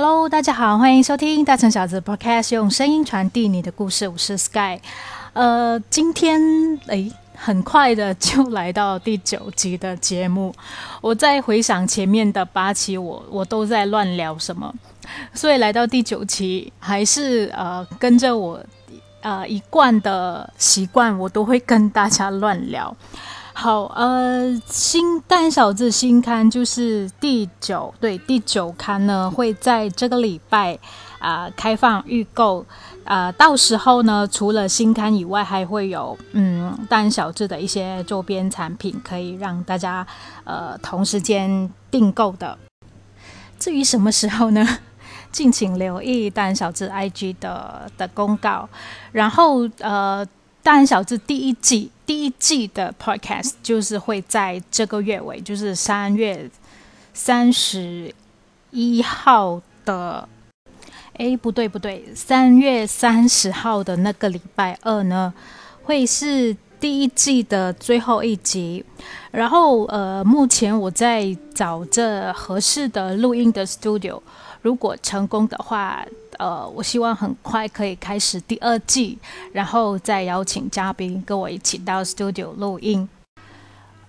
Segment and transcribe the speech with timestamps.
[0.00, 4.06] Hello，大家好，欢迎收听大城小子 Podcast，用声音传递你的故事。
[4.06, 4.78] 我是 Sky，
[5.32, 6.40] 呃，今天
[6.86, 10.54] 诶，很快的就来到第九集的节目。
[11.00, 14.72] 我在回想前面的八期，我我都在乱聊什么，
[15.34, 18.64] 所以来到第九期，还是呃跟着我
[19.22, 22.96] 呃一贯的习惯，我都会跟大家乱聊。
[23.60, 30.78] 好，呃，新蛋小子新刊就是第九，对，第九刊呢会在这个礼拜
[31.18, 32.64] 啊开放预购，
[33.02, 40.06] 啊，到时候呢除了新刊以外，还会有嗯蛋小子的一些周边产品可以让大家
[40.44, 42.56] 呃同时间订购的。
[43.58, 44.64] 至于什么时候呢？
[45.32, 48.68] 敬请留意蛋小智 IG 的的公告，
[49.10, 50.24] 然后呃。
[50.62, 56.50] 大人小智第一季第一季的 podcast 就是会在这个月尾，就是三月
[57.14, 58.14] 三十
[58.70, 60.28] 一号的，
[61.14, 65.32] 哎，不对不对，三月三十号的那个礼拜二呢，
[65.84, 68.84] 会是第一季的最后一集。
[69.30, 74.20] 然后呃，目前我在找这合适的录音的 studio，
[74.60, 76.04] 如果成功的话。
[76.38, 79.18] 呃，我希望很快可以开始第二季，
[79.52, 83.08] 然后再邀请嘉宾跟我一起到 studio 录音。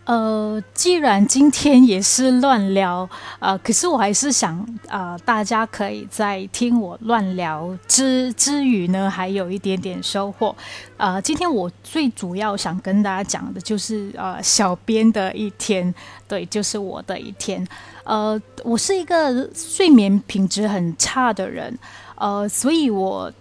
[0.06, 10.56] 呃，既然今天也是乱聊，呃，可是我还是想，呃，大家可以在听我乱聊之之余呢，还有一点点收获。
[10.98, 15.94] 呃，今天我最主要想跟大家讲的就是，呃，小编的一天，
[16.28, 17.68] 对，就是我的一天。
[18.04, 21.78] 呃，我是一个睡眠品质很差的人。
[22.20, 23.32] 呃，所以我，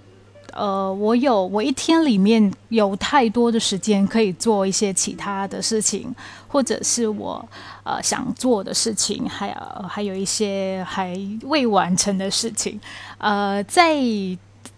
[0.55, 6.15] 呃，我有我一天里面有太多的时间可以做一些其他的事情，
[6.47, 7.47] 或者是我
[7.83, 9.55] 呃想做的事情，还有
[9.89, 12.81] 还有一些还未完成的事情。
[13.19, 13.97] 呃，在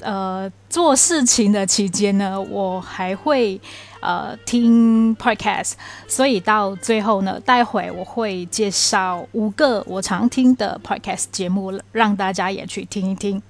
[0.00, 3.60] 呃做事情的期间呢，我还会
[4.00, 5.72] 呃听 podcast，
[6.08, 13.42] 所以到最后呢，待会我会介绍五个我常听的 podcast 节目，让大家也去听一听。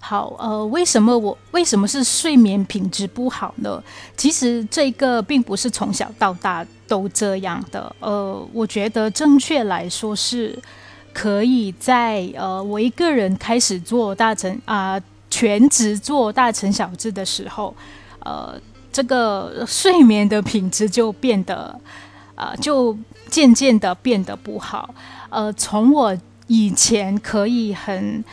[0.00, 3.82] 好，呃，为什么我为什么是睡眠品质不好呢？
[4.16, 7.94] 其实这个并不是从小到大都这样的。
[8.00, 10.56] 呃，我觉得正确来说是，
[11.12, 14.98] 可以在呃我一个人开始做大成啊
[15.28, 17.74] 全职做大成小智的时候，
[18.20, 18.58] 呃，
[18.92, 21.78] 这个睡眠的品质就变得
[22.36, 22.96] 呃就
[23.28, 24.94] 渐渐的变得不好。
[25.28, 26.16] 呃，从我
[26.46, 28.24] 以前可以很。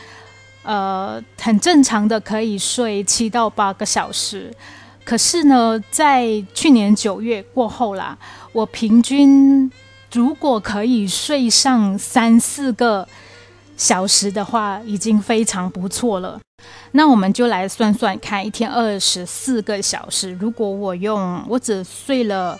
[0.66, 4.52] 呃，很正常的可以睡七到八个小时，
[5.04, 8.18] 可是呢，在去年九月过后啦，
[8.52, 9.70] 我平均
[10.12, 13.06] 如果可以睡上三四个
[13.76, 16.40] 小时的话，已经非常不错了。
[16.90, 22.58] 那我们就来算算看，一天二十四个小时，如果我用我只睡了。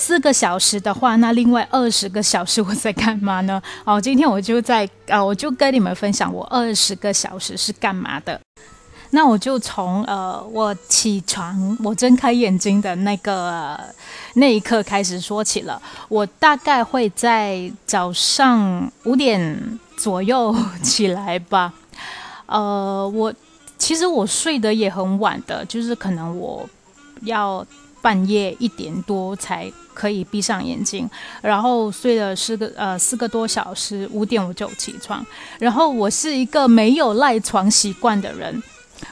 [0.00, 3.60] 四个小时的话，那另外二十个小时我在干嘛呢？
[3.84, 8.40] 哦，今天我就在啊，我就跟你们分享我二十个小时是干嘛的。
[9.10, 13.78] 那我就从呃，我起床，我睁开眼睛的那个
[14.34, 15.80] 那一刻开始说起了。
[16.08, 21.74] 我大概会在早上五点左右起来吧。
[22.46, 23.34] 呃，我
[23.76, 26.66] 其实我睡得也很晚的，就是可能我
[27.24, 27.66] 要。
[28.02, 31.08] 半夜一点多才可以闭上眼睛，
[31.42, 35.24] 然后睡了四个呃四个多小时，五点我就起床。
[35.58, 38.62] 然后我是一个没有赖床习惯的人，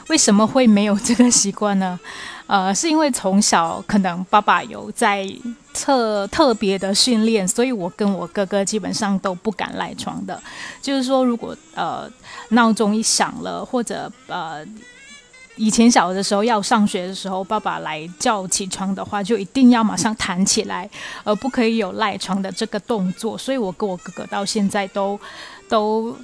[0.07, 1.99] 为什么会没有这个习惯呢？
[2.47, 5.27] 呃，是因为从小可能爸爸有在
[5.73, 10.41] 特特别的训练，所以我跟我哥哥基本上都不敢赖床的。
[10.81, 12.09] 就是说，如果呃
[12.49, 14.65] 闹钟一响了，或者呃。
[15.59, 20.89] 以前小的时候要上学的时候，爸爸来叫起床的话，就一定要马上弹起来，
[21.25, 23.37] 而不可以有赖床的这个动作。
[23.37, 25.19] 所以我跟我哥哥到现在都
[25.67, 26.15] 都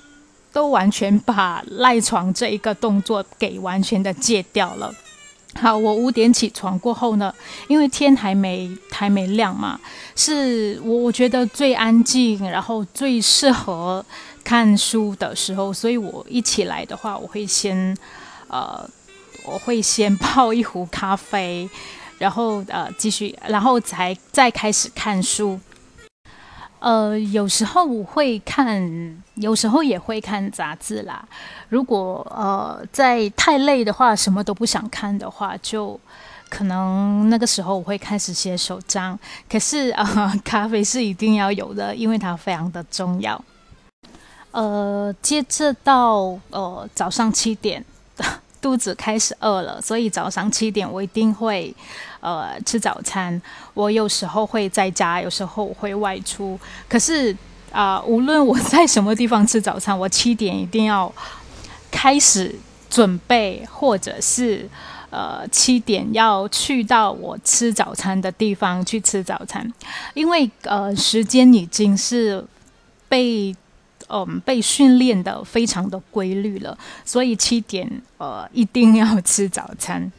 [0.53, 4.89] 都完全把赖床这一个动作给完全的戒掉了。
[5.59, 7.33] 好，我五点起床过后呢，
[7.67, 9.77] 因为天还没还没亮嘛，
[10.15, 14.05] 是我我觉得最安静，然后最适合
[14.45, 17.97] 看书的时候，所以我一起来的话，我会先
[18.47, 18.89] 呃。
[19.45, 21.69] 我会先泡一壶咖啡，
[22.17, 25.59] 然后呃继续，然后才再开始看书。
[26.79, 31.27] 呃，有时候我会看，有时候也会看杂志啦。
[31.69, 35.99] 如果呃在太累的话，什么都不想看的话，就
[36.47, 39.17] 可能那个时候我会开始写手账。
[39.49, 43.43] 可是啊，咖啡是一定要有的，因为它非常的重要。
[44.51, 47.83] 呃，接着到呃早上七点，
[48.61, 51.73] 肚子开始饿了，所以早上七点我一定会
[52.19, 53.39] 呃吃早餐。
[53.73, 56.59] 我有时候会在家，有时候会外出。
[56.89, 57.35] 可是
[57.71, 61.13] 啊，无论我在什么地方吃早餐，我七点一定要
[61.91, 62.55] 开始
[62.89, 64.67] 准备，或者是
[65.09, 69.71] 呃七点要去到我吃早餐的地方去吃早餐，
[70.13, 72.43] 因为呃时间已经是
[73.07, 73.55] 被。
[74.07, 80.11] 嗯，被训练的非常的规律了，所以七点呃一定要吃早餐。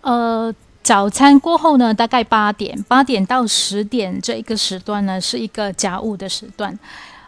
[0.00, 6.78] 呃，早餐过后呢，大概八点，八点到十点这一个时段呢，是一个家务的时段。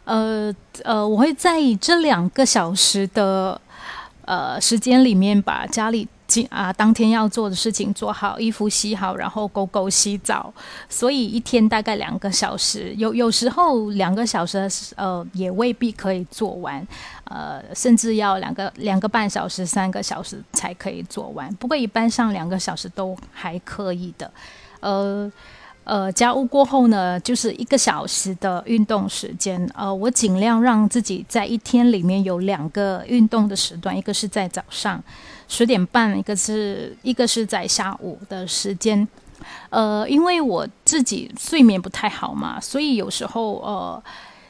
[0.04, 3.60] 呃呃，我会在这两个小时的
[4.24, 6.08] 呃时间里面把家里。
[6.26, 10.52] 今啊，当天要做的事情做好，衣服洗好，然后狗狗洗澡，
[10.88, 16.86] 所以一天大概两个小时，有有时候两个小时呃也未必可以做完，
[17.24, 21.52] 呃，甚至要两个两个半小时、三个小时才可以做完。
[21.54, 24.30] 不过一般上两个小时都还可以的，
[24.80, 25.30] 呃。
[25.86, 29.70] 呃，家务过后呢，就是一个小时的运动时间。
[29.72, 35.00] 呃，我尽量让自己在一天里面有两个运动的时段，一个是在早上
[35.46, 39.06] 十点半，一个是一个是在下午的时间。
[39.70, 44.02] 呃，因为我自己睡眠不太好嘛，所以有时候呃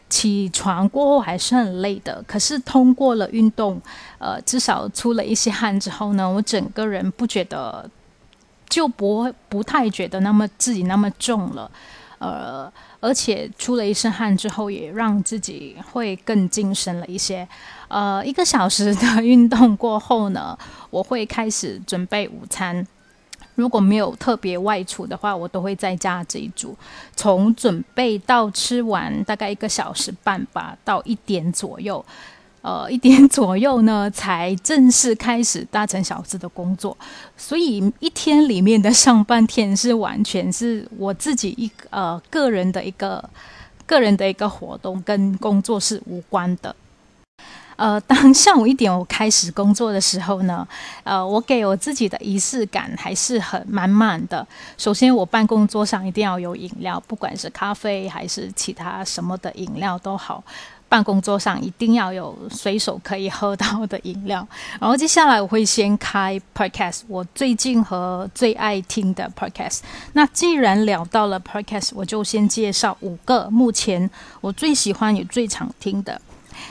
[0.08, 2.24] 起床过后还是很累的。
[2.26, 3.78] 可是通过了运动，
[4.16, 7.90] 呃，至少出了一些汗之后呢，我整个人不觉得。
[8.68, 11.70] 就不会不太觉得那么自己那么重了，
[12.18, 12.70] 呃，
[13.00, 17.46] 而且出了一身汗之后，也让自己会更精神了一些。
[17.88, 20.58] 呃，一个小时的运动过后呢，
[20.90, 22.86] 我会开始准备午餐。
[23.54, 26.76] 如果没有特别外出的话，我都会在家自己煮。
[27.14, 32.04] 从准备到吃完，大概一个小时半吧，到一点左右。
[32.66, 36.96] 呃，一点左右呢，才正式开始大城小子的工作，
[37.38, 43.22] 所以一天里面的上半天是完全是我自己一呃个人的一个
[43.86, 46.74] 个人的一个活动，跟工作是无关的。
[47.76, 50.66] 呃，当下午一点我开始工作的时候呢，
[51.04, 54.44] 呃，我给我自己的仪式感还是很满满的。
[54.76, 60.42] 首先，我办公桌上一定要有饮料，不管是咖啡还是其他什么的饮料都好。
[60.88, 64.46] 办公桌上一定要有随手可以喝到的饮料，
[64.80, 69.80] 然后接下来我会先开 podcast，我最近和最爱听的 podcast。
[70.12, 74.08] 那既然聊到了 podcast，我就先介绍五个目前
[74.40, 76.20] 我最喜欢也最常听的。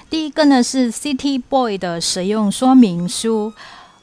[0.09, 3.51] 第一个呢是 City Boy 的使用说明书，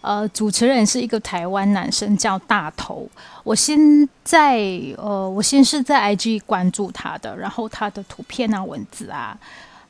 [0.02, 3.08] 呃，主持人是一个台湾男生叫大头。
[3.42, 4.60] 我现在
[4.98, 9.36] 呃，我先是在 IG 关注他的，然后他的图片啊、文字啊。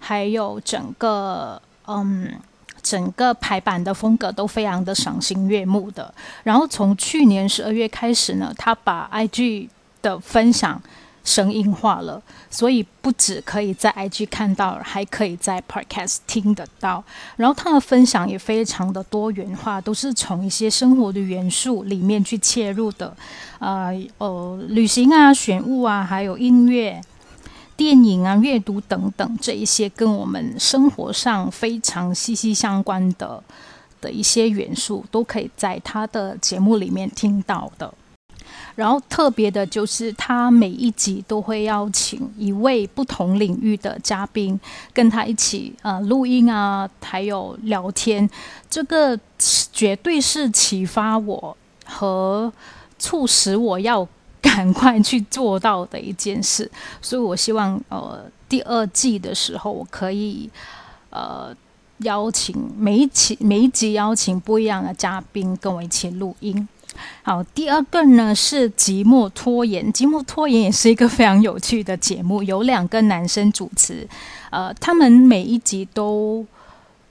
[0.04, 2.28] 还有整个嗯，
[2.82, 6.12] 整个排版的风格都非常的赏心悦目的。
[6.43, 9.69] 然后从去年十二月开始呢，他把 IG
[10.02, 10.82] 的分享
[11.25, 12.20] 声音化了，
[12.50, 17.04] 所以不止可以在 IG 看到，还可以在 Podcast 听得到。
[17.37, 23.16] 然后他的分享也非常的多元化，都是从一些生活的元素里面去切入的，
[23.60, 27.00] 呃呃，旅行啊、选物啊，还有音乐。
[27.82, 33.42] 电影啊、阅读等等这一些跟我们生活上非常息息相关的
[34.00, 37.92] 的一些元素，都可以在他的节目里面听到的。
[38.76, 44.59] 然后特别的就是，他每一集都会邀请一位不同领域的嘉宾
[44.92, 48.30] 跟他一起呃录音啊，还有聊天。
[48.71, 49.18] 这个
[49.73, 52.52] 绝对是启发我和
[52.97, 54.07] 促使我要。
[54.54, 60.50] 赶快去做到的一件事，所以我希望呃第二季的时候，我可以
[61.11, 61.54] 呃
[61.99, 66.68] 邀请每一期每一集邀请不一样的嘉宾跟我一起录音。
[67.23, 74.06] 好，第二个呢是寂寞拖延，寂寞拖延也是一个非常有趣的节目，有两个男生主持，
[74.50, 76.47] 呃，他们每一集都。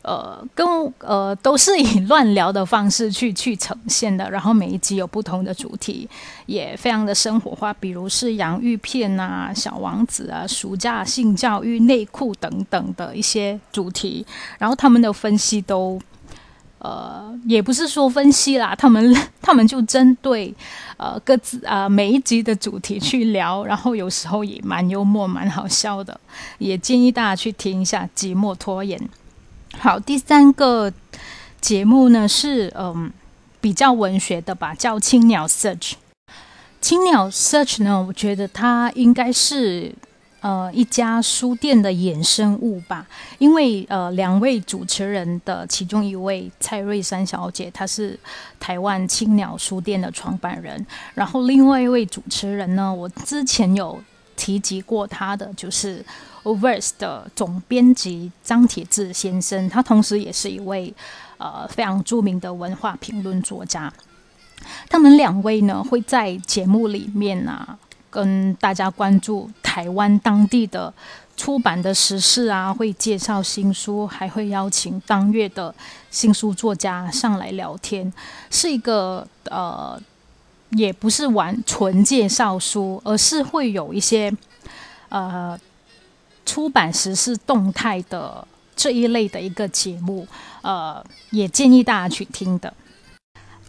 [0.04, 0.68] 呃，跟
[1.00, 6.10] 呃都是以乱聊的方式去去呈现的，然后每一集有不同的主题，
[6.48, 14.26] 也非常的生活化，比如是洋芋片啊、小王子啊、暑假性教育、内裤等等的一些主题，
[14.58, 16.02] 然后他们的分析都，
[16.80, 20.52] 呃，也不是说分析啦，他们 他们就针对
[20.98, 26.20] 呃各自啊每一集的主题去聊，然后有时候也蛮幽默、蛮好笑的，
[26.58, 29.00] 也建议大家去听一下《寂寞拖延》。
[29.80, 30.92] 好，第三个
[31.60, 33.12] 节目呢是嗯
[33.60, 35.94] 比较文学的吧，叫青鸟 Search。
[36.80, 39.94] 青鸟 Search 呢，我觉得它应该是
[40.42, 43.08] 呃一家书店的衍生物吧。
[43.40, 48.20] 因为呃两位主持人的其中一位蔡瑞山小姐，她是
[48.60, 50.86] 台湾青鸟书店的创办人，
[51.16, 54.00] 然后另外一位主持人呢，我之前有
[54.42, 56.04] 提及过他的，就是
[56.42, 60.92] Overs 的总编辑张铁志先生，他同时也是一位
[61.38, 63.94] 呃非常著名的文化评论作家。
[64.90, 67.78] 他们两位呢，会在节目里面啊，
[68.10, 70.92] 跟大家关注台湾当地的
[71.38, 75.74] 出版的时事啊，会介绍新书，还会邀请当月的
[76.10, 78.12] 新书作家上来聊天，
[78.50, 80.02] 是一个呃，
[80.72, 84.32] 也不是玩纯介绍书，而是会有一些
[85.10, 85.60] 呃
[86.46, 90.28] 出版时事动态的这一类的一个节目，
[90.62, 92.74] 呃，也建议大家去听的。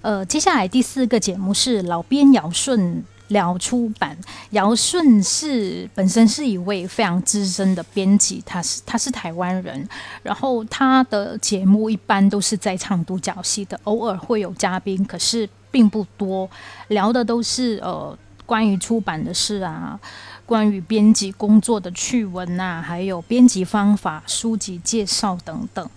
[0.00, 4.16] 呃，接下来第四个节目是老边尧舜聊出版。
[4.50, 9.88] 姚舜是本身是一位非常资深的编辑，他是他是台湾人，
[10.22, 16.48] 然后他的节目一般都是在唱独角戏的，偶尔会有嘉宾，可是并不多，
[16.88, 19.98] 聊的都是呃关于出版的事啊，
[20.44, 25.88] 关于编辑工作的趣闻呐，还有编辑方法、书籍介绍等等。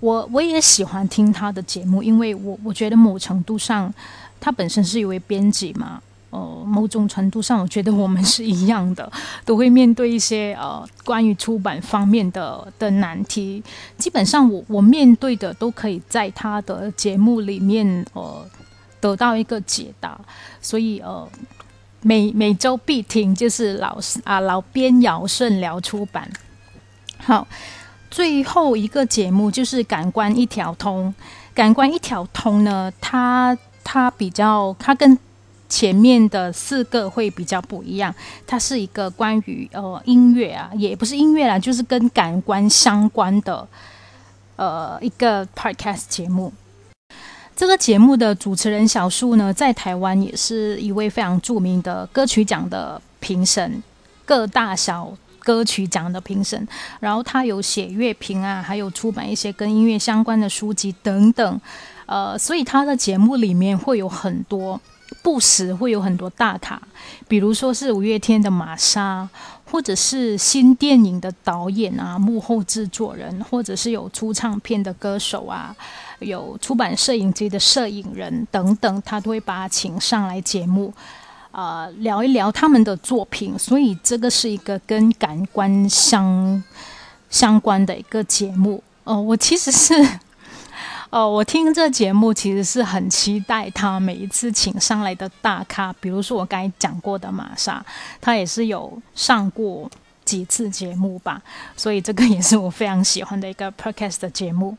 [0.00, 3.92] 我我也喜欢听他的节目，因为我我觉得某程度上，
[4.40, 9.08] 他本身是一位编辑嘛，呃，某种程度上，我觉得我们是一样的，
[9.44, 13.62] 都会面对一些呃关于出版方面的的难题。
[13.98, 18.44] 基本上，我我面对的都可以在他的节目里面呃
[18.98, 20.18] 得到一个解答，
[20.60, 21.28] 所以呃
[22.00, 26.28] 每每周必听，就是老啊老编尧舜聊出版，
[27.18, 27.46] 好。
[28.10, 31.06] 最后一个节目就是《感官一条通》，
[31.54, 35.18] 《感官一条通》呢，它它比较，它跟
[35.72, 38.14] 前面的四个会比较不一样。
[38.46, 43.66] 它是一个关于呃音乐啊，也不是音乐啦，就是跟感官相关的
[44.56, 46.52] 呃一个 podcast 节目。
[47.56, 53.82] 这个节目的主持人小树呢，在台湾也是一位非常著名的歌曲奖的评审，
[54.26, 55.16] 各大小。
[55.44, 56.68] 歌曲奖的评审，
[57.00, 61.60] 然后他有写乐评啊，还有出版一些跟音乐相关的书籍等等，
[62.06, 64.80] 呃，所以他的节目里面会有很多
[65.22, 66.80] 不时会有很多大咖，
[67.28, 69.28] 比如说是五月天的玛莎，
[69.64, 75.74] 或者是新电影的导演啊、幕后制作人，或者是有出唱片的歌手啊，
[76.18, 80.92] 有出版摄影机的摄影人等等，他都会把他请上来节目。
[81.52, 86.64] 啊，聊一聊他们的作品，所以这个是一个跟感官相
[87.28, 88.82] 相关的一个节目。
[89.04, 89.94] 哦，我其实是，
[91.12, 97.84] 哦，我听这节目其实是很期待他每一次请上来的大咖，比如说我刚才讲过的玛莎，
[98.18, 99.90] 他也是有上过
[100.24, 101.42] 几次节目吧，
[101.76, 104.74] 所以这个也是我非常喜欢的一个 podcast 的节目。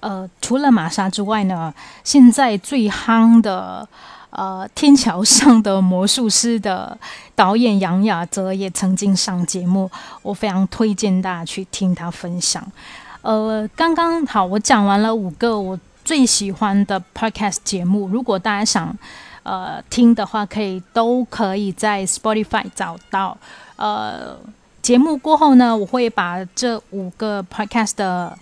[0.00, 3.88] 呃，除了玛莎之外呢，现在最夯的。
[4.30, 6.96] 呃，天桥上的魔术师的
[7.34, 12.62] 导演杨雅哲也曾经上节目，我非常推荐大家去听他分享。
[13.22, 18.96] 呃，刚刚好，我讲完了五个我最喜欢的 podcast 节目，如果大家想
[19.42, 23.36] 呃听的话，可以都可以在 Spotify 找到。
[23.76, 24.36] 呃，
[24.82, 28.38] 节目过后呢，我会把这五个 podcast 的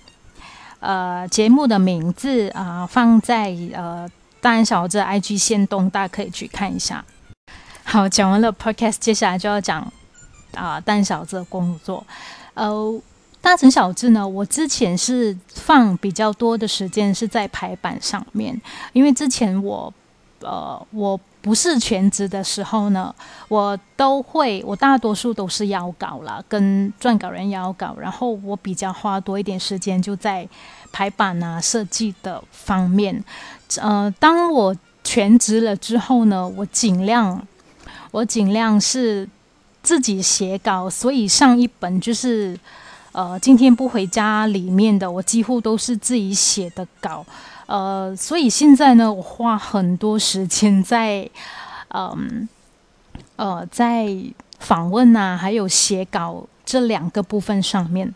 [0.81, 4.09] 呃节目的名字啊放在呃。
[4.39, 7.05] 蛋小子 IG 线动，大家可以去看一下。
[7.83, 9.93] 好，讲完了 Podcast，接下来就要讲
[10.55, 12.07] 啊蛋小子的工作。
[12.55, 13.01] 呃，
[13.47, 18.61] 大成小智呢，我之前是放比较多的时间是在排版上面，
[18.93, 19.95] 因为之前我
[20.41, 23.15] 呃我不是全职的时候呢，
[23.47, 30.49] 我都会我大多数都是邀稿了，跟撰稿人邀稿，然后我比较花多一点时间就在
[30.91, 33.23] 排版啊设计的方面。
[33.81, 37.47] 呃，当我全职了之后呢，我尽量，
[38.11, 39.29] 我尽量是
[39.85, 42.59] 自己写稿，所以上一本就是
[43.17, 47.25] 呃，今天不回家里面的，我几乎都是自己写的稿，
[47.65, 51.27] 呃，所以现在呢，我花很多时间在，
[51.95, 52.47] 嗯，
[53.37, 54.15] 呃，在
[54.59, 58.15] 访问啊，还有写稿这两个部分上面。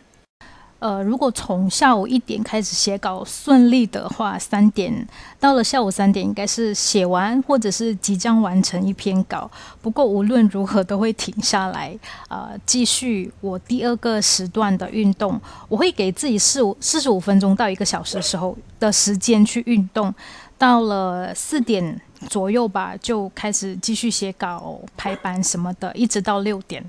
[0.81, 5.07] 呃，如果从下午一点开始写稿顺利的话，三点
[5.39, 9.49] 到了下午三点应该是写完或者是即将完成一篇稿。
[9.79, 11.95] 不过无论如何都会停下来，
[12.29, 15.39] 呃，继续我第二个时段的运动。
[15.69, 20.11] 我会给自己四五四十五分钟到一个小时的时候的时间去运动。
[20.57, 26.83] 到了四点左右吧，就开始继续写稿、排版什么的，一直到六点。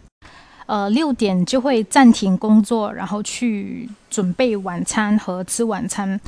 [0.73, 6.19] 呃六点就会暂停工作，然后去准备晚餐和吃晚餐，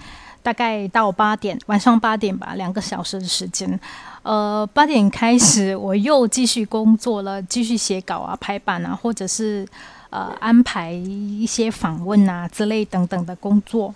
[0.43, 3.81] 大概到八点，晚上八点吧，两个小时的时间。
[4.23, 9.67] 呃，八点开始我又继续工作了，继续写稿啊、排版啊，或者是
[10.11, 13.95] 呃安排一些访问啊之类等等的工作。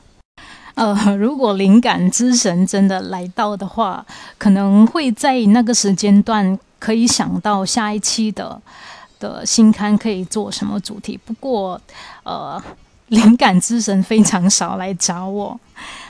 [0.77, 4.03] 呃，如果灵感之神真的来到的话，
[4.39, 8.59] 可能会在那个时间段可以想到下一期的
[9.19, 11.19] 的新刊可以做什么主题。
[11.25, 11.81] 不过，
[12.23, 12.63] 呃，
[13.09, 15.59] 灵感之神非常少来找我。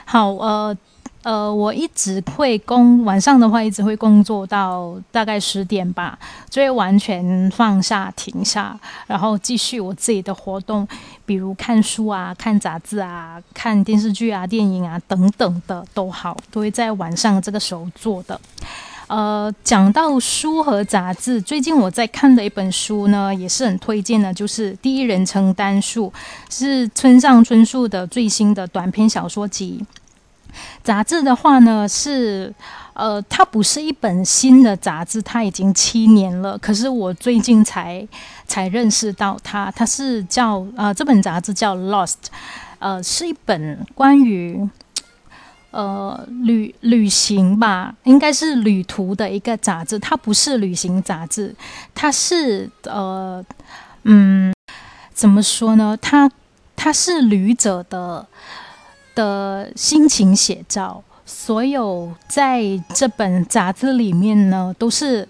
[0.05, 0.77] 好，呃。
[1.21, 6.17] 呃，我一直会工，晚上的话一直会工作到大概十点吧，
[6.49, 10.87] 就会完全放下、停下，然后继续我自己的活动，
[11.25, 18.39] 比如看书啊、看杂志啊、看电视剧啊、电影啊等等的都好，都会在晚上这个时候做的。
[19.09, 26.07] 呃，讲到书和杂志，最近我在看的一本书呢，也是很推荐的，就是《第一人称单数》，
[26.55, 29.83] 是村上春树的最新的短篇小说集。
[30.83, 32.53] 杂志的话呢，是
[32.93, 36.55] 呃，它不是一本新的杂志，它已经七年了。
[36.59, 38.07] 可是我最近才
[38.45, 42.13] 才认识到它，它是叫呃，这本杂志叫《Lost》，
[42.77, 44.69] 呃，是一本关于
[45.71, 49.97] 呃旅旅行吧，应该是旅途的一个杂志。
[49.99, 51.55] 它不是旅行杂志，
[51.93, 53.43] 它是呃
[54.03, 54.53] 嗯，
[55.13, 55.97] 怎么说呢？
[56.01, 56.29] 它
[56.75, 58.25] 它是旅者的。
[59.15, 65.27] 的心情写照，所有在这本杂志里面呢，都是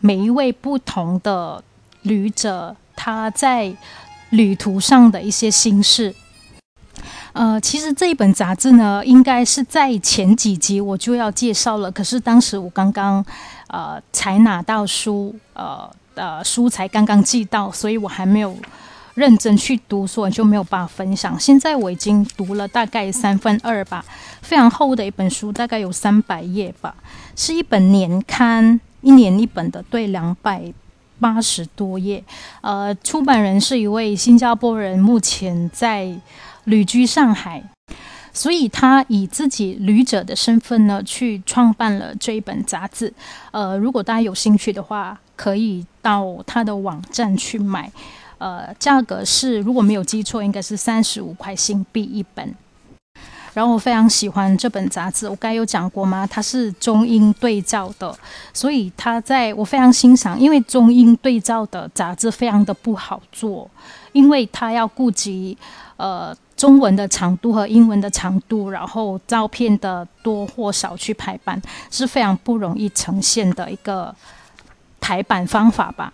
[0.00, 1.64] 每一位不同的
[2.02, 3.74] 旅者他在
[4.30, 6.14] 旅途上的一些心事。
[7.36, 13.24] 呃，其实这一本杂志呢，应该是在前几集我就要介绍了，可是当时我刚刚
[13.68, 18.56] 呃才拿到书，呃呃书才刚刚寄到，所以我还没有。
[19.16, 21.40] 认真去读，所以就没有办法分享。
[21.40, 24.04] 现在我已经读了大概三分二吧，
[24.42, 26.94] 非常厚的一本书，大概有三百页吧，
[27.34, 30.70] 是一本年刊，一年一本的，对，两百
[31.18, 32.22] 八十多页。
[32.60, 36.14] 呃，出版人是一位新加坡人，目前在
[36.66, 37.62] 旅居上海，
[38.32, 43.12] 所以他以自己旅者的身份呢，去创办了这一本杂志。
[43.50, 47.90] 呃，如果大家有兴趣的话，可以到他的网站去买。
[48.38, 52.54] 呃，价格是如果没有记错，应该是三十五块新币一本。
[53.54, 56.26] 然后我非常喜欢这本杂志，我该有讲过吗？
[56.26, 58.14] 它是中英对照的，
[58.52, 63.70] 所以它在我非常欣赏，因为中英对照的杂志非常的不好做，
[64.12, 65.56] 因为它要顾及
[65.96, 74.14] 呃中文的长度和英文的长度，然后照片的多或少去排版，是非常不容易呈现的一个
[75.00, 76.12] 排版方法吧。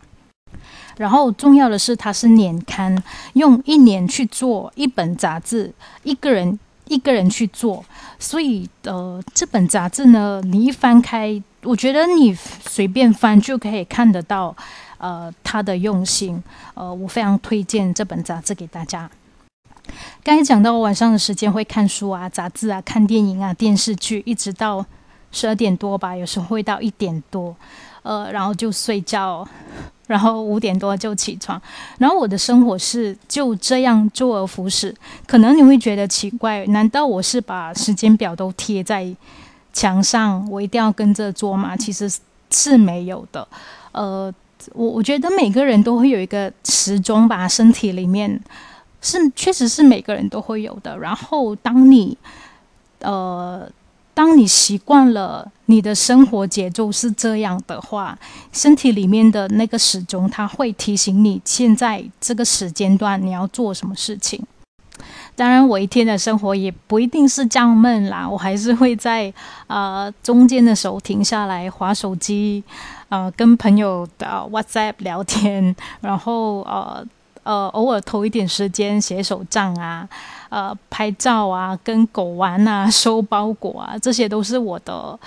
[0.97, 3.03] 然后重要的是，它是年刊，
[3.35, 7.83] 用一年去做一本杂志，一个人一个人去做，
[8.19, 14.55] 所以呃，这本杂志呢，你一翻开，我觉得你随便翻就可以看得到，
[14.99, 16.43] 呃，他的用心，
[16.75, 19.11] 呃，我非常推荐这本杂志给大家。
[20.23, 24.85] 刚才讲到我晚上的时间会看书啊、杂志啊、看电影啊、电视剧，一直到
[25.31, 27.55] 十二点多吧，有时候会到一点多，
[28.03, 29.47] 呃，然后就睡觉。
[30.09, 31.63] 然后五点多就起床，
[31.97, 34.95] 然后我的生活是就这样周而复始。
[35.27, 39.09] 可能你会觉得奇怪，难道我是把时间表都贴在
[39.73, 41.75] 墙上，我一定要跟着做吗？
[41.75, 42.13] 其实
[42.51, 43.47] 是没有的。
[43.93, 44.31] 呃，
[44.75, 48.39] 我我觉得每个人都会有一个时钟吧，身体里面
[49.03, 50.99] 是确实是每个人都会有的。
[50.99, 52.17] 然后当你
[53.01, 53.69] 呃。
[54.15, 58.17] 当你习惯了你的生活节奏是这样的话，
[58.53, 64.45] 身体里面的那个时钟，它会提醒你现在这个时间段你要做什么事情。
[65.35, 69.33] 当然，我一天的生活也不一定是这样闷啦，我还是会在
[69.67, 72.63] 呃中间的时候停下来划手机，
[73.09, 77.03] 呃跟朋友的 WhatsApp 聊天，然后呃
[77.43, 80.09] 呃偶尔偷一点时间写手账啊。
[80.49, 85.19] 呃，拍照啊，跟狗玩啊，收包裹啊，这些都是我的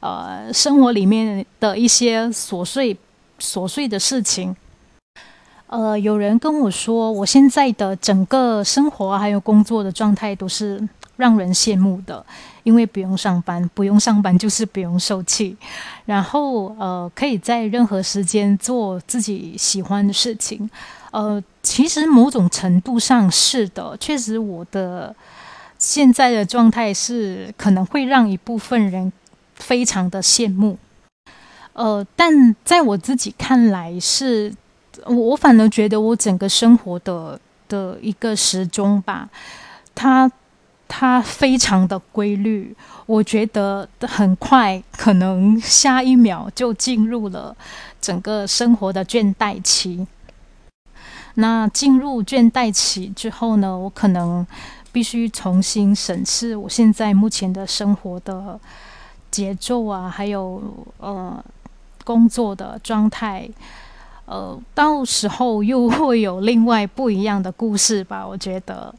[0.00, 2.94] 呃生活里面的一些琐碎
[3.40, 4.54] 琐碎的事情。
[5.68, 12.22] 呃，有人跟我说，我现在的整个生活还有工作的状态都是让人羡慕的，
[12.62, 15.56] 因为不用上班，不用上班就是不用受气，
[16.04, 20.68] 然后呃，可以在任何时间做自己喜欢的事情。
[21.14, 25.14] 呃，其实某种程度上是的，确实我的
[25.78, 29.12] 现在的状态是可能会让一部分人
[29.54, 30.76] 非常的羡慕。
[31.72, 34.52] 呃，但在我自己看来是
[35.06, 39.28] 我反而觉得我整个生活的的一个时钟吧，
[39.94, 40.28] 它
[40.88, 42.76] 它非常的规律。
[43.06, 47.56] 我觉得很快，可能下一秒就进入了
[48.00, 50.04] 整个生活的倦怠期。
[51.34, 54.46] 那进入倦怠期之后呢，我可能
[54.92, 58.58] 必须重新审视我现在目前的生活的
[59.30, 60.62] 节奏啊，还有
[60.98, 61.44] 呃
[62.04, 63.48] 工作的状态。
[64.26, 68.26] 呃，到时候又会有另外不一样的故事吧？
[68.26, 68.94] 我觉得，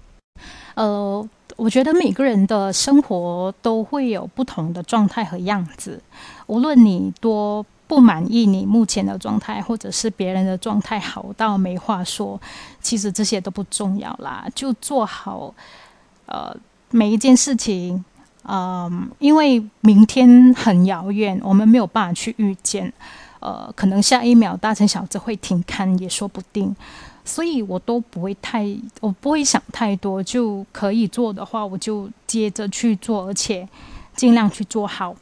[0.76, 6.00] 呃，我觉得每个人的生活都会有不同的状态和样子。
[6.46, 12.40] 无论你多不满意你目前的状态，或者是别人的状态好到没话说，
[12.82, 14.46] 其实这些都不重要啦。
[14.56, 15.54] 就做好
[16.26, 16.56] 呃
[16.92, 18.04] 每一件事情，
[18.48, 22.92] 嗯，因为明天很遥远，我们没有办法去预见。
[23.42, 26.76] 呃，可能下一秒大成小子会停刊也说不定，
[27.24, 28.66] 所以我都不会太，
[29.02, 33.68] 我不会想太多，就可以做的话，我就接着去做，而且
[34.16, 35.16] 尽量去做好。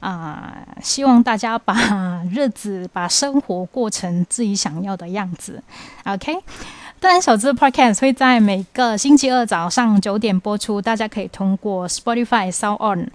[0.00, 5.62] 啊，希望大家把日子、把生活过成自己想要的样子。
[6.04, 6.36] OK，
[7.00, 13.10] 当然，小资 Podcast 会在每个星期二早上九点播出，大家可以通过 Spotify、Sound On。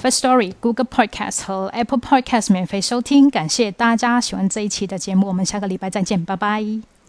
[0.00, 6.99] First Story、Google Podcast 和 Apple Podcast 免费收听，感谢大家喜欢这一期的节目，我们下个礼拜再见，拜拜。